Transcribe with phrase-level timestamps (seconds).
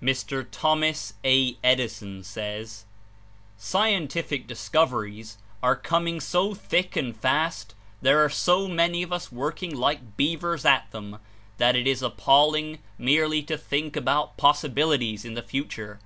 [0.00, 0.46] Mr.
[0.50, 1.58] Thomas A.
[1.62, 2.86] Edison says:
[3.58, 9.76] ''Scientific discoveries are coming so thick and fast, there are so many of us working
[9.76, 11.18] like beavers at them,
[11.58, 16.00] that it is appalling merely to think about possibilities in the future.